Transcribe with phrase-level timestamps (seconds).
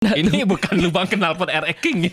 [0.00, 2.08] Ini bukan lubang knalpot RX King.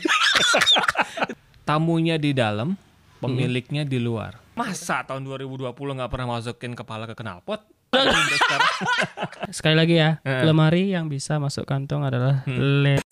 [1.67, 2.75] Tamunya di dalam,
[3.23, 4.35] pemiliknya di luar.
[4.59, 7.63] Masa tahun 2020 nggak pernah masukin kepala ke knalpot?
[9.55, 10.43] Sekali lagi ya, Eh.
[10.43, 12.59] lemari yang bisa masuk kantong adalah Hmm.
[12.83, 13.07] le-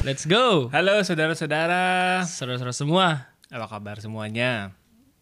[0.00, 0.72] Let's go.
[0.72, 4.72] Halo saudara-saudara, Saudara-saudara semua, apa kabar semuanya?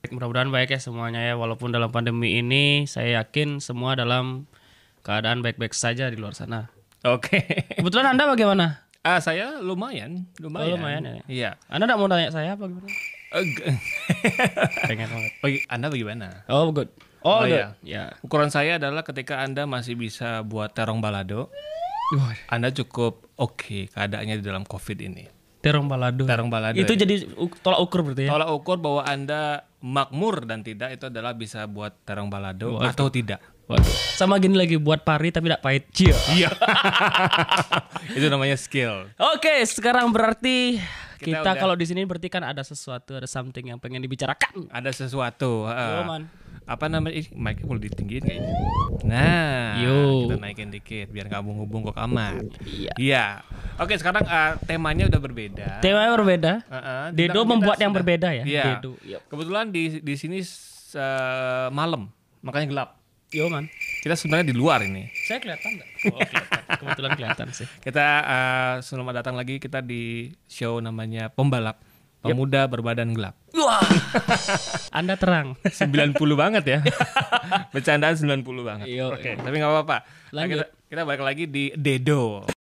[0.06, 1.34] mudah-mudahan baik ya semuanya ya.
[1.34, 4.46] Walaupun dalam pandemi ini, saya yakin semua dalam
[5.08, 6.68] keadaan baik-baik saja di luar sana.
[7.02, 7.40] Oke.
[7.72, 8.84] Kebetulan Anda bagaimana?
[9.00, 10.68] Ah, saya lumayan, lumayan.
[10.68, 11.14] Oh, lumayan ya?
[11.24, 11.50] Iya.
[11.64, 12.88] Anda tidak mau tanya saya apa gimana?
[14.84, 15.32] Pengen banget.
[15.40, 16.26] Bagi Anda bagaimana?
[16.46, 16.92] Oh, good.
[17.22, 17.56] Oh, Oh, good.
[17.56, 17.66] iya.
[17.80, 18.04] Ya.
[18.20, 21.48] Ukuran saya adalah ketika Anda masih bisa buat terong balado,
[22.14, 25.24] Wah, Anda cukup oke keadaannya di dalam COVID ini.
[25.58, 26.22] terong balado.
[26.22, 26.78] Terong balado.
[26.78, 27.02] Itu ya.
[27.02, 27.26] jadi
[27.60, 28.30] tolak ukur berarti ya?
[28.30, 33.42] Tolak ukur bahwa Anda makmur dan tidak itu adalah bisa buat terong balado atau tidak.
[33.68, 33.94] Waduh.
[34.16, 35.84] Sama gini lagi buat pari tapi tidak pahit.
[35.92, 36.16] Cia.
[36.32, 36.48] Iya.
[38.16, 39.12] itu namanya skill.
[39.36, 40.80] Oke, sekarang berarti
[41.20, 44.72] Kita kita, udah- kalau di sini berarti kan ada sesuatu, ada something yang pengen dibicarakan.
[44.72, 45.68] Ada sesuatu.
[45.68, 46.00] ah.
[46.00, 46.22] Yo, man.
[46.64, 47.16] apa namanya?
[47.16, 48.52] Ih, mic perlu ditinggiin kayaknya.
[49.04, 50.28] Nah, Yo.
[50.28, 52.44] kita naikin dikit biar nggak bungkuk-bungkuk amat.
[52.64, 52.92] Iya.
[52.96, 53.26] Iya.
[53.76, 55.68] Oke, sekarang ah, temanya udah berbeda.
[55.80, 56.52] Temanya berbeda.
[56.68, 57.04] Ah, ah.
[57.08, 58.44] Dedo membuat yang sudah- berbeda ya.
[58.44, 58.64] Iya.
[58.80, 58.96] Dedo.
[59.00, 59.20] Yep.
[59.28, 62.08] Kebetulan di di sini eh, malam,
[62.40, 62.90] makanya gelap.
[63.28, 63.68] Yo man.
[64.00, 65.04] Kita sebenarnya di luar ini.
[65.28, 65.88] Saya kelihatan nggak?
[66.08, 66.60] Oh, kelihatan.
[66.80, 67.66] Kebetulan kelihatan sih.
[67.84, 71.76] Kita eh, selamat datang lagi kita di show namanya Pembalap.
[72.24, 73.36] Pemuda berbadan gelap.
[73.52, 73.84] Wah.
[74.90, 75.60] Anda terang.
[75.60, 76.78] 90 banget ya.
[77.76, 78.86] Bercandaan 90 banget.
[78.90, 79.96] Yo, Oke, tapi nggak apa-apa.
[80.34, 82.57] Nah, kita, kita balik lagi di Dedo.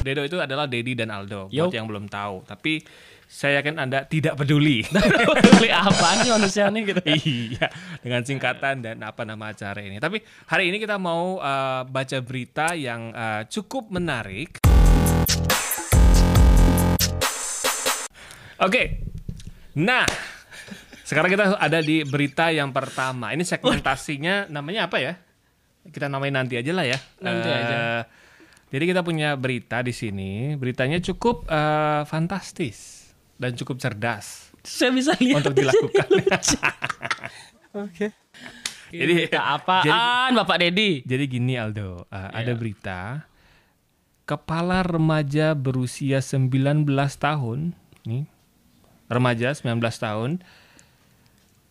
[0.00, 1.52] Dedo itu adalah Dedi dan Aldo.
[1.52, 1.68] Yo.
[1.68, 2.48] Buat yang belum tahu.
[2.48, 2.80] Tapi
[3.28, 4.80] saya yakin Anda tidak peduli.
[5.60, 7.02] Beli apaan sih manusia nih gitu.
[7.04, 7.68] iya,
[8.00, 10.00] dengan singkatan dan apa nama acara ini.
[10.00, 14.56] Tapi hari ini kita mau uh, baca berita yang uh, cukup menarik.
[18.60, 19.00] Oke,
[19.72, 20.04] nah
[21.04, 23.32] sekarang kita ada di berita yang pertama.
[23.32, 25.16] Ini segmentasinya namanya apa ya?
[25.80, 26.98] Kita namain nanti aja lah ya.
[27.24, 27.78] Nanti Eh, aja.
[28.70, 30.54] Jadi kita punya berita di sini.
[30.54, 35.40] Beritanya cukup eh, fantastis dan cukup cerdas Saya bisa lihat.
[35.40, 36.06] untuk dilakukan.
[37.82, 38.12] Oke.
[38.90, 41.00] Jadi- Jadi apaan Bapak Dedi?
[41.02, 43.22] Jadi gini Aldo, uh, ada berita
[44.26, 48.26] kepala remaja berusia 19 tahun, nih
[49.06, 50.30] remaja 19 tahun,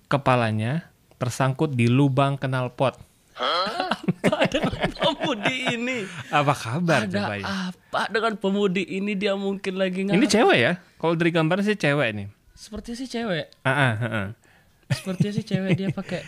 [0.08, 2.40] kepalanya tersangkut di lubang
[4.12, 4.48] knalpot.
[4.50, 5.98] dengan pemudi ini?
[6.28, 7.46] Apa kabar Ada coba ya?
[7.70, 10.74] apa dengan pemudi ini dia mungkin lagi nggak Ini cewek ya?
[10.96, 12.28] Kalau dari gambar sih cewek nih.
[12.54, 14.28] seperti si cewek Ah, ah, ah, ah.
[14.90, 16.22] seperti si cewek dia pakai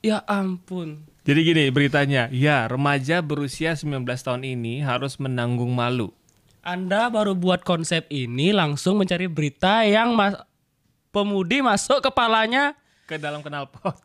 [0.00, 6.12] ya ampun Jadi gini beritanya, ya remaja berusia 19 tahun ini harus menanggung malu.
[6.60, 10.36] Anda baru buat konsep ini langsung mencari berita yang mas
[11.08, 13.96] pemudi masuk kepalanya Ke dalam knalpot.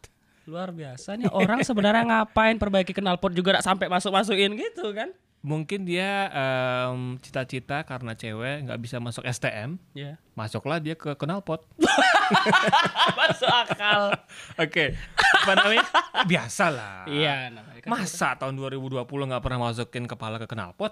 [0.46, 5.12] Luar biasa nih orang sebenarnya ngapain perbaiki knalpot juga nggak sampai masuk masukin gitu kan
[5.40, 11.64] Mungkin dia em, cita-cita karena cewek nggak bisa masuk STM, ya masuklah dia ke knalpot.
[13.16, 14.20] masuk akal
[14.60, 15.88] Oke, apa namanya?
[16.28, 17.08] Biasa lah.
[17.08, 20.92] iya namanya kan Masa tahun 2020 nggak pernah masukin kepala ke knalpot?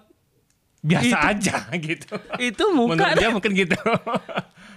[0.79, 2.15] Biasa aja gitu.
[2.39, 3.75] itu muka Menurut dia mungkin gitu.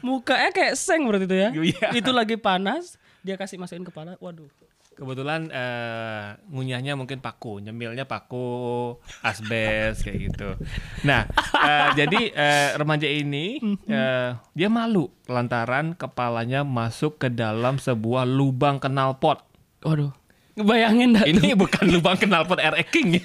[0.02, 1.88] mukanya kayak seng berarti itu ya Iya.
[1.94, 4.48] itu lagi panas dia kasih masukin kepala waduh
[4.90, 10.50] Kebetulan eh, ngunyahnya mungkin paku, nyemilnya paku, asbes kayak gitu.
[11.08, 11.24] Nah,
[11.56, 18.76] eh, jadi eh, remaja ini eh, dia malu lantaran kepalanya masuk ke dalam sebuah lubang
[18.76, 19.40] knalpot.
[19.80, 20.12] waduh
[20.56, 23.22] ngebayangin dah Ini bukan lubang knalpot RX King.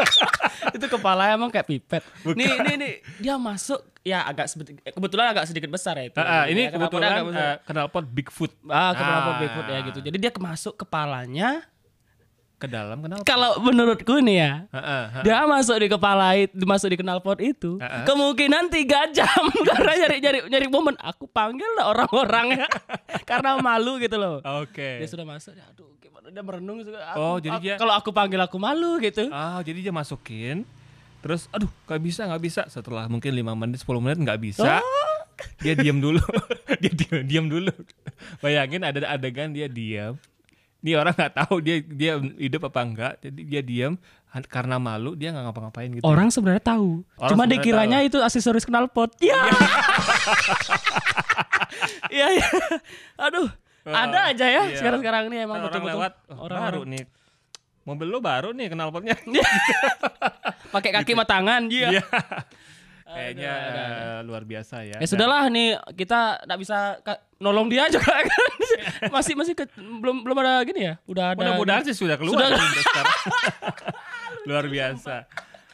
[0.76, 2.02] itu kepala emang kayak pipet.
[2.32, 4.50] Nih, nih, nih, dia masuk ya agak
[4.92, 6.18] kebetulan agak sedikit besar ya itu.
[6.18, 7.42] Ah, ah, ini Ya, kebetulan agak besar.
[7.42, 8.52] eh, knalpot Bigfoot.
[8.66, 9.38] ah, kepala ah.
[9.38, 9.98] Bigfoot ya gitu.
[10.02, 11.62] Jadi dia masuk kepalanya.
[12.62, 13.26] Ke dalam knalpot.
[13.26, 15.22] Kalau menurutku nih ya, Ah, ah, ah.
[15.22, 18.04] dia masuk di kepala itu, masuk di knalpot itu, Ah, ah.
[18.06, 19.26] kemungkinan tiga jam
[19.68, 20.94] karena nyari nyari nyari momen.
[20.96, 22.66] Aku panggil lah orang-orang ya,
[23.30, 24.38] karena malu gitu loh.
[24.62, 25.02] Oke.
[25.02, 27.02] Dia sudah masuk, ya, aduh gimana dia merenung juga.
[27.04, 29.26] Aku- Oh, jadi aku- dia- kalau aku panggil aku malu gitu.
[29.28, 30.62] Ah, jadi dia masukin.
[31.18, 32.62] Terus, aduh, nggak bisa, nggak bisa.
[32.66, 34.78] Setelah mungkin 5 menit, 10 menit nggak bisa.
[35.58, 36.22] Dia diam dulu.
[36.82, 37.74] dia diam, diam dulu.
[38.38, 40.14] Bayangin ada adegan dia diam.
[40.82, 43.12] Ini orang nggak tahu dia dia hidup apa enggak.
[43.22, 43.94] Jadi dia diam
[44.50, 46.02] karena malu dia nggak ngapa-ngapain gitu.
[46.02, 47.06] Orang sebenarnya tahu.
[47.22, 49.14] Orang Cuma dikiranya itu aksesoris knalpot.
[49.22, 49.40] Iya.
[52.12, 52.48] Iya, iya.
[53.16, 53.48] Aduh.
[53.82, 54.78] Ada aja ya Iya.
[54.78, 56.70] sekarang-sekarang ini emang Kan orang betul-betul lewat oh, orang-orang.
[56.70, 57.02] baru nih
[57.82, 59.16] mobil lo baru nih knalpotnya.
[60.74, 61.88] Pakai kaki sama tangan dia.
[61.98, 62.02] Iya.
[63.12, 64.96] Kayaknya eh, luar biasa ya.
[64.96, 66.76] Ya sudahlah nih kita nggak bisa
[67.36, 68.50] nolong dia juga kan.
[69.08, 70.94] masih masih ke- belum belum ada gini ya.
[71.04, 71.38] Udah ada.
[71.38, 72.48] Mudah-mudahan sih sudah keluar Sudah.
[72.54, 73.18] sekarang.
[74.48, 75.26] Luar biasa.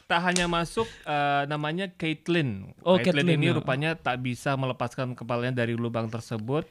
[0.05, 2.73] Tak hanya masuk eh, namanya Caitlin.
[2.81, 3.55] Oh, Caitlin Caitlin, ini ya.
[3.55, 6.65] rupanya tak bisa melepaskan kepalanya dari lubang tersebut.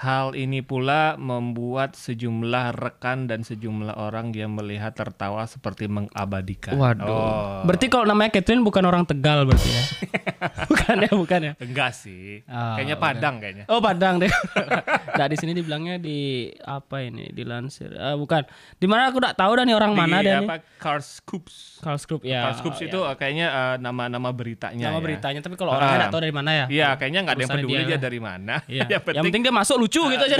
[0.00, 6.72] Hal ini pula membuat sejumlah rekan dan sejumlah orang yang melihat tertawa seperti mengabadikan.
[6.72, 7.04] Waduh.
[7.04, 7.60] Oh.
[7.68, 9.84] Berarti kalau namanya Catherine bukan orang Tegal berarti ya.
[10.92, 11.52] bukan ya, bukan ya.
[11.58, 12.42] Enggak sih.
[12.44, 12.96] Ah, kayaknya.
[12.96, 13.64] Padang kayaknya.
[13.66, 14.30] Oh Padang deh.
[15.18, 16.18] nah di sini dibilangnya di
[16.58, 17.28] apa ini?
[17.28, 17.92] Dilansir.
[17.92, 18.42] Ah, bukan.
[18.74, 20.44] Di mana aku tak tahu dah nih orang mana Di dia nih.
[20.44, 21.78] apa Cars Scoops.
[21.78, 22.40] Carl Group ya.
[22.44, 22.86] Cars Scoops ya.
[22.86, 25.02] itu eh, kayaknya eh, nama-nama beritanya nama ya.
[25.02, 26.00] beritanya tapi kalau orangnya Ah.
[26.00, 26.66] nggak tahu dari mana ya.
[26.66, 28.54] Iya, kayaknya nggak ada yang peduli dia dia dari mana.
[28.64, 28.82] Iya.
[28.90, 30.36] yang penting, Yang penting dia masuk lucu gitu aja.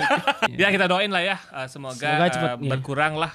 [0.48, 1.36] ya kita doain lah ya,
[1.66, 2.70] semoga, Semoga cepet, iya.
[2.70, 3.32] berkurang lah.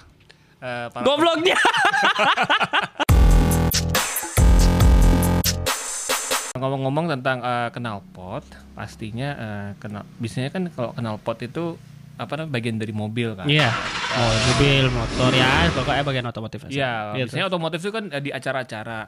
[0.90, 1.58] para- Gobloknya.
[6.66, 8.42] Ngomong-ngomong tentang eh, knalpot,
[8.74, 11.78] pastinya eh, kenal, biasanya kan kalau knalpot itu
[12.16, 13.46] apa namanya bagian dari mobil kan.
[13.46, 13.70] Iya.
[14.16, 16.60] Oh, mobil, motor ya, pokoknya bagian otomotif.
[16.66, 16.90] Iya, Iya,
[17.22, 19.00] biasanya otomotif itu kan eh, di acara-acara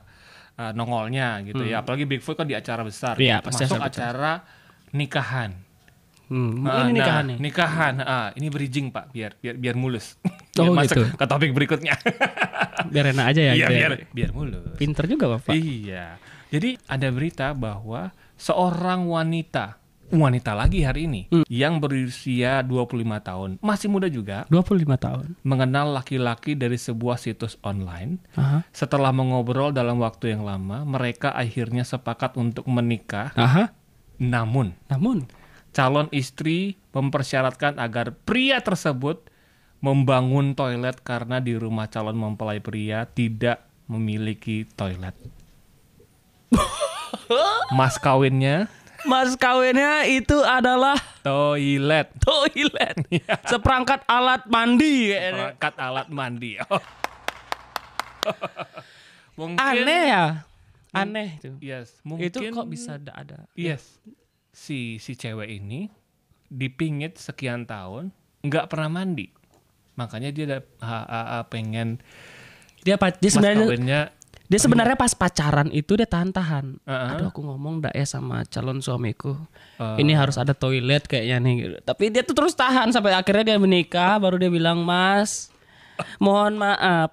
[0.53, 3.15] eh, nongolnya gitu ya, apalagi Bigfoot kan di acara besar.
[3.15, 3.25] Hmm.
[3.25, 3.45] Iya, gitu.
[3.49, 4.93] pasti Masuk acara besar.
[4.93, 5.51] nikahan.
[6.27, 7.37] Hmm, Ah, ini nah, nikahan nih.
[7.39, 10.19] Nikahan, ah, ini bridging pak, biar biar biar mulus.
[10.59, 11.15] Oh, Biar masuk gitu.
[11.15, 11.95] ke topik berikutnya.
[12.91, 13.53] Biar enak aja ya.
[13.55, 13.79] Iya gitu ya.
[13.79, 14.75] biar biar mulus.
[14.75, 15.55] Pinter juga Bapak.
[15.55, 16.19] Iya.
[16.47, 19.75] Jadi ada berita bahwa seorang wanita,
[20.07, 21.43] wanita lagi hari ini Hmm.
[21.45, 25.35] yang berusia 25 tahun, masih muda juga, 25 tahun.
[25.43, 28.23] mengenal laki-laki dari sebuah situs online.
[28.33, 28.63] Aha.
[28.71, 33.35] Setelah mengobrol dalam waktu yang lama, mereka akhirnya sepakat untuk menikah.
[33.35, 33.75] Aha.
[34.17, 35.27] Namun, Namun
[35.69, 39.27] calon istri mempersyaratkan agar pria tersebut
[39.77, 45.13] membangun toilet karena di rumah calon mempelai pria tidak memiliki toilet.
[47.77, 48.67] Mas kawinnya
[49.07, 52.11] mas kawinnya itu adalah toilet.
[52.19, 52.97] toilet.
[53.51, 55.55] Seperangkat alat mandi kayaknya.
[55.55, 56.51] Perangkat alat mandi.
[56.67, 56.83] Oh.
[59.39, 60.25] mungkin Aneh ya.
[60.91, 61.55] Aneh itu.
[61.63, 63.37] Yes, mungkin Itu kok bisa ada ada.
[63.55, 63.95] Yes.
[64.51, 65.87] Si si cewek ini
[66.51, 68.11] dipingit sekian tahun
[68.43, 69.31] nggak pernah mandi.
[69.95, 71.97] Makanya dia ada, ha- ha- ha- pengen
[72.85, 74.01] Dia dia sebenarnya kawinnya
[74.47, 76.79] dia sebenarnya pas pacaran itu dia tahan-tahan.
[76.87, 77.09] Heeh.
[77.19, 79.35] Aduh aku ngomong ndak ya sama calon suamiku.
[79.75, 79.95] Oh.
[79.99, 81.53] Ini harus ada toilet kayaknya nih.
[81.59, 81.75] gitu.
[81.83, 85.51] Tapi dia tuh terus tahan sampai akhirnya dia menikah baru dia bilang, "Mas,
[86.15, 87.11] mohon maaf.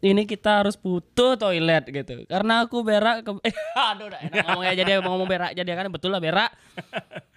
[0.00, 2.24] Ini kita harus butuh toilet gitu.
[2.24, 3.30] Karena aku berak ke
[3.90, 6.54] aduh enak ngomongnya jadi ngomong berak jadi kan betul lah berak.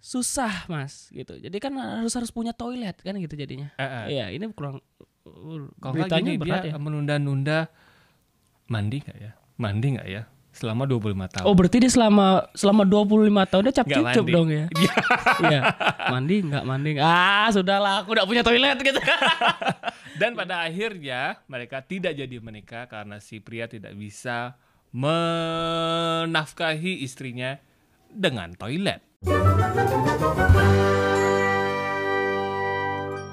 [0.00, 1.36] Susah, Mas, gitu.
[1.36, 3.68] Jadi kan harus harus punya toilet kan gitu jadinya.
[4.08, 4.80] Iya, ini kurang
[5.20, 6.80] Kalau nggak beritanya berat dia ya.
[6.80, 7.68] menunda-nunda
[8.70, 9.34] mandi nggak ya?
[9.58, 10.22] Mandi nggak ya?
[10.50, 11.46] Selama 25 tahun.
[11.46, 14.66] Oh berarti dia selama selama 25 tahun dia cap cucup dong ya?
[15.46, 15.60] Iya.
[16.10, 16.90] mandi nggak mandi?
[17.02, 18.98] Ah sudahlah, aku udah punya toilet gitu.
[20.20, 24.54] Dan pada akhirnya mereka tidak jadi menikah karena si pria tidak bisa
[24.90, 26.26] menafkahi
[27.02, 27.58] istrinya
[28.10, 29.02] dengan toilet.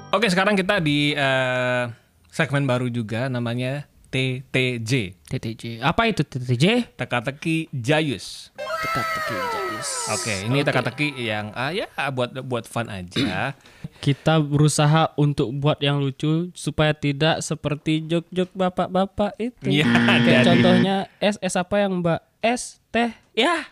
[0.08, 1.84] Oke, sekarang kita di eh,
[2.30, 4.92] segmen baru juga namanya TTJ.
[5.22, 5.62] TTJ.
[5.78, 6.96] Apa itu TTJ?
[6.96, 8.48] Teka-teki Jayus.
[8.56, 9.88] Teka-teki jayus.
[10.08, 13.52] Oke, ini teka-teki yang ah, ya buat buat fun aja.
[14.04, 19.82] Kita berusaha untuk buat yang lucu supaya tidak seperti jok-jok bapak-bapak itu.
[19.82, 23.66] Iya, Kayak jadi- contohnya S S apa yang Mbak S teh ya.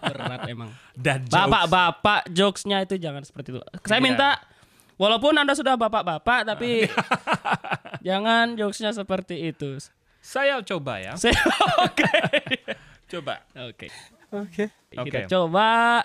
[0.00, 0.70] Berat emang.
[0.94, 1.34] Dan jokes.
[1.34, 3.60] Bapak-bapak jokesnya itu jangan seperti itu.
[3.82, 4.06] Saya Iya.
[4.06, 4.28] minta
[5.00, 6.84] walaupun Anda sudah bapak-bapak tapi
[8.06, 9.80] jangan jokesnya seperti itu.
[10.20, 11.16] Saya coba ya.
[11.16, 11.40] Saya
[11.88, 12.12] oke.
[13.08, 13.40] Coba.
[13.56, 13.88] Oke.
[14.30, 14.68] Oke.
[14.94, 15.08] Oke.
[15.08, 16.04] Kita coba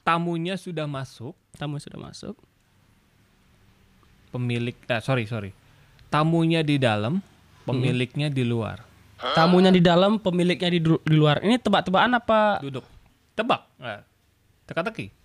[0.00, 1.36] Tamunya sudah masuk.
[1.60, 2.32] tamu sudah masuk.
[4.32, 5.50] Pemilik, eh, sorry sorry.
[6.08, 7.20] Tamunya di dalam,
[7.68, 8.80] pemiliknya di luar.
[9.36, 11.44] Tamunya di dalam, pemiliknya di, di luar.
[11.44, 12.40] Ini tebak-tebakan apa?
[12.64, 12.86] Duduk.
[13.36, 13.60] Tebak.
[13.84, 14.00] Eh,
[14.64, 15.19] Teka-teki.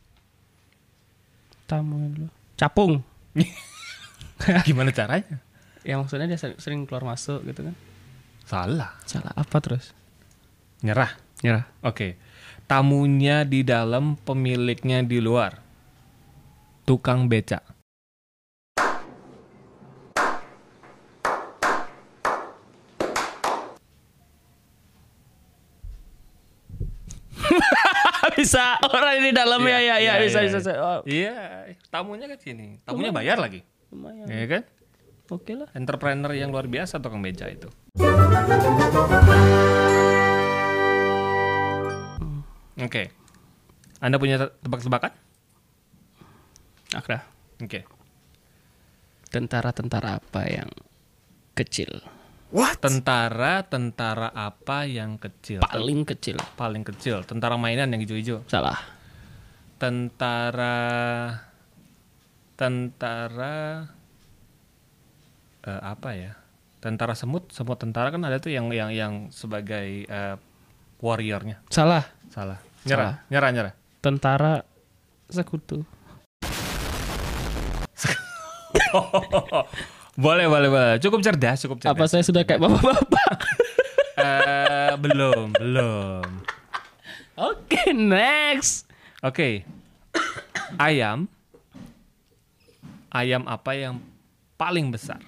[1.65, 2.29] Tamu dulu.
[2.55, 3.01] Capung.
[4.67, 5.41] Gimana caranya?
[5.85, 7.75] Ya maksudnya dia sering, sering keluar masuk gitu kan.
[8.45, 8.93] Salah.
[9.05, 9.91] Salah apa terus?
[10.85, 11.13] Nyerah.
[11.41, 11.65] Nyerah.
[11.81, 12.17] Oke.
[12.65, 15.61] Tamunya di dalam, pemiliknya di luar.
[16.85, 17.74] Tukang becak.
[28.45, 30.59] Bisa orang ini di dalam ya ya ya Iya, bisa iya, bisa.
[30.61, 30.61] iya.
[30.61, 30.71] bisa.
[30.77, 31.35] Oh, Iya,
[31.89, 32.77] tamunya kan sini.
[32.85, 33.65] Tamunya bayar lagi.
[33.89, 34.27] lumayan.
[34.27, 34.61] Iya kan?
[35.27, 35.65] Oke lah.
[35.73, 37.65] Entrepreneur yang luar biasa tukang beca itu.
[42.77, 43.09] Oke.
[43.97, 45.11] Anda punya te- tebak-tebakan?
[46.93, 47.25] Ada.
[47.57, 47.81] Oke.
[49.31, 50.69] Tentara-tentara apa yang
[51.53, 51.89] kecil?
[52.55, 55.59] Tentara-tentara apa yang kecil?
[55.59, 56.39] Paling kecil.
[56.55, 57.27] Paling kecil.
[57.27, 58.47] Tentara mainan yang hijau-hijau.
[58.47, 58.79] Salah.
[59.75, 60.79] Tentara
[62.55, 63.83] tentara
[65.67, 66.39] eh, apa ya?
[66.79, 70.35] Tentara semut, semut tentara kan ada tuh yang yang yang sebagai eh,
[71.03, 71.59] warriornya.
[71.67, 72.07] Salah.
[72.31, 72.63] Salah.
[72.87, 73.73] Nyerah, nyerah, nyerah.
[73.99, 74.63] Tentara
[75.27, 75.83] sekutu.
[80.15, 80.95] boleh, boleh, boleh.
[81.03, 81.95] Cukup cerdas, cukup cerdas.
[81.95, 83.35] Apa saya sudah kayak bapak-bapak?
[84.15, 86.23] Eh, belum, belum.
[87.35, 88.87] Oke, next.
[89.19, 89.67] Oke.
[90.79, 91.27] Ayam.
[93.11, 93.99] Ayam apa yang
[94.55, 95.19] paling besar?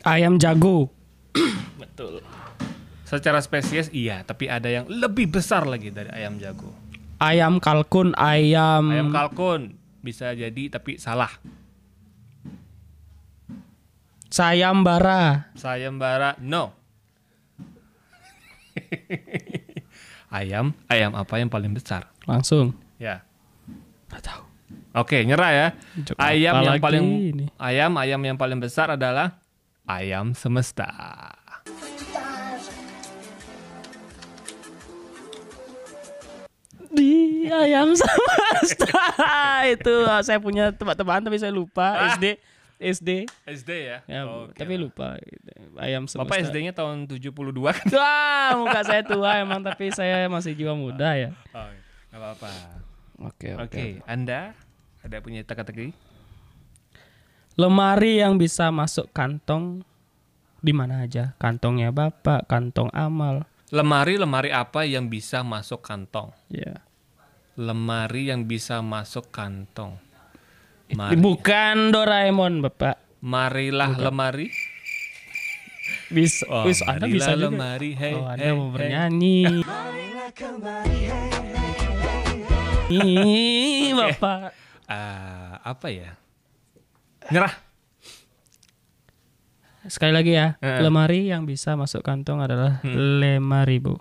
[0.00, 0.88] Ayam jago.
[1.80, 2.24] Betul.
[3.04, 6.72] Secara spesies iya, tapi ada yang lebih besar lagi dari ayam jago.
[7.20, 11.32] Ayam kalkun, ayam, Ayam kalkun bisa jadi tapi salah.
[14.34, 15.54] sayembara.
[15.54, 16.74] Sayembara no.
[20.34, 22.10] ayam, ayam apa yang paling besar?
[22.26, 22.74] Langsung.
[22.98, 23.22] Ya.
[24.10, 24.42] Nggak tahu.
[24.94, 25.68] Oke, nyerah ya.
[26.02, 27.46] Jok Ayam yang paling ini?
[27.58, 29.38] ayam ayam yang paling besar adalah
[29.86, 30.86] ayam semesta.
[37.44, 39.04] Di ayam semesta.
[39.68, 42.16] Itu ah, saya punya tebak-tebakan tapi saya lupa.
[42.16, 42.40] SD.
[42.80, 43.10] SD.
[43.44, 43.98] SD ya.
[44.08, 44.56] Ya, Oke.
[44.56, 45.20] tapi lupa.
[45.76, 46.24] Ayam semesta.
[46.24, 47.84] Bapak SD-nya tahun 72 kan?
[48.00, 51.30] Wah, muka saya tua emang tapi saya masih jiwa muda ya.
[51.52, 51.68] Oh,
[52.10, 52.50] nggak apa-apa.
[53.30, 54.56] Oke, Oke, Anda
[55.04, 55.94] ada punya teka-teki?
[57.54, 59.86] Lemari yang bisa masuk kantong
[60.58, 61.38] di mana aja?
[61.38, 63.46] Kantongnya Bapak, kantong amal.
[63.70, 66.34] Lemari-lemari apa yang bisa masuk kantong?
[66.50, 66.82] Ya.
[67.54, 69.94] Lemari yang bisa masuk kantong.
[70.90, 72.98] Mari, Bukan Doraemon, Bapak.
[73.24, 74.50] marilah lemari.
[76.10, 76.44] Bisa.
[76.46, 77.42] Oh, Wis, Anda marilah bisa juga.
[77.48, 77.90] lemari.
[77.96, 78.72] Hey, oh, Anda hey, mau hey.
[78.74, 79.38] bernyanyi.
[82.90, 84.52] Ih, Bapak.
[84.84, 86.12] Ah, apa ya?
[87.32, 87.54] Nyerah.
[89.84, 90.80] Sekali lagi ya, Heeh.
[90.80, 94.00] lemari yang bisa masuk kantong adalah lima ribu,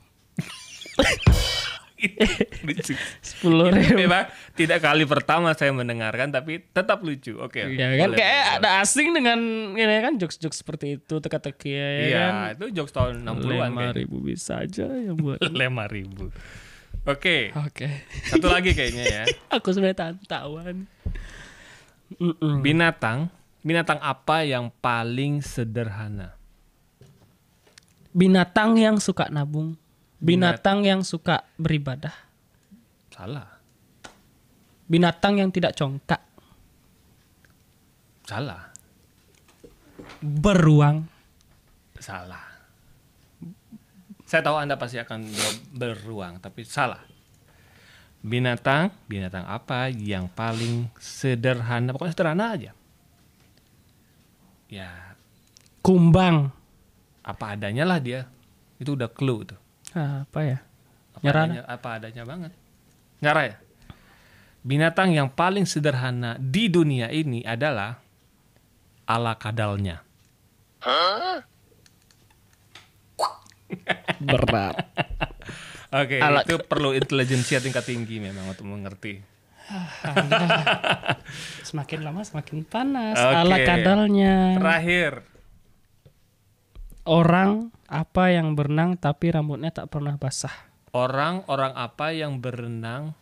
[2.62, 2.94] lucu.
[3.20, 3.96] sepuluh ribu.
[3.96, 7.36] memang tidak kali pertama saya mendengarkan, tapi tetap lucu.
[7.38, 7.64] Oke.
[7.70, 9.40] Ya kan boleh, kayak ada asing dengan
[9.72, 12.34] ini kan jokes-jokes seperti itu teka-teki ya Iya, kan.
[12.54, 15.40] itu jokes tahun 60-an Lima ribu bisa aja yang buat.
[15.44, 16.30] Lima ribu.
[17.04, 18.08] Oke, Oke.
[18.26, 19.24] satu lagi kayaknya ya.
[19.60, 20.88] Aku sebenarnya tantawan.
[22.16, 22.62] Mm-mm.
[22.62, 23.28] Binatang,
[23.60, 26.32] binatang apa yang paling sederhana?
[28.14, 29.74] Binatang yang suka nabung.
[30.24, 32.16] Binatang yang suka beribadah.
[33.12, 33.60] Salah,
[34.88, 36.24] Binatang yang tidak congkak.
[38.24, 38.72] salah,
[40.24, 41.12] Beruang.
[42.00, 42.42] salah.
[44.24, 47.04] Saya tahu Anda pasti akan jawab beruang, tapi salah.
[48.24, 51.92] Binatang, binatang apa yang paling sederhana?
[51.92, 52.72] Pokoknya sederhana aja.
[54.72, 55.14] Ya,
[55.84, 56.50] Kumbang.
[57.22, 58.26] apa adanya lah dia.
[58.80, 59.60] Itu udah clue tuh.
[59.94, 60.58] Apa ya?
[61.14, 62.52] Apa Nyerah adanya, apa adanya banget.
[63.22, 63.56] Nyerah ya?
[64.64, 68.02] Binatang yang paling sederhana di dunia ini adalah
[69.06, 70.02] ala kadalnya.
[74.24, 74.76] Berat.
[75.94, 79.22] Oke, Ala- itu perlu intelijensia tingkat tinggi memang untuk mengerti.
[81.70, 83.22] semakin lama semakin panas.
[83.22, 83.38] Oke.
[83.46, 84.58] Ala kadalnya.
[84.58, 85.22] Terakhir,
[87.04, 90.74] Orang apa yang berenang tapi rambutnya tak pernah basah?
[90.94, 93.18] orang-orang apa yang berenang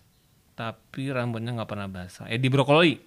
[0.56, 2.28] tapi rambutnya nggak pernah basah?
[2.28, 3.00] Edi Brokoli.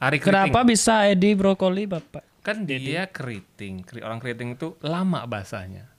[0.00, 0.48] Ari Keriting.
[0.48, 2.24] Kenapa bisa Edi brokoli bapak?
[2.40, 3.84] Kan dia keriting.
[3.84, 5.92] Keri- Orang keriting itu lama basahnya.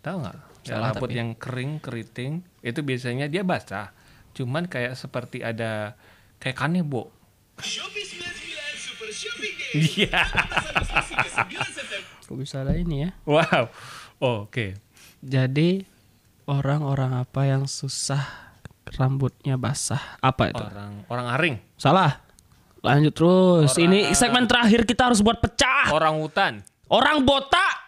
[0.00, 0.36] Tahu nggak?
[0.64, 1.20] Ya, Salah rambut tapi.
[1.20, 2.32] yang kering keriting
[2.64, 3.92] itu biasanya dia basah.
[4.32, 6.00] Cuman kayak seperti ada
[6.40, 7.12] kayak kanebo.
[9.76, 10.24] Iya.
[12.28, 13.10] Kok bisa ada ini ya?
[13.24, 13.64] wow.
[14.20, 14.76] Oh, Oke.
[15.24, 15.80] Jadi
[16.44, 18.52] orang-orang apa yang susah
[19.00, 20.20] rambutnya basah?
[20.20, 20.60] Apa itu?
[20.60, 22.20] Orang orang aring, Salah.
[22.84, 23.74] Lanjut terus.
[23.80, 25.88] Ini segmen terakhir kita harus buat pecah.
[25.90, 26.52] orang hutan.
[26.92, 27.87] Orang botak.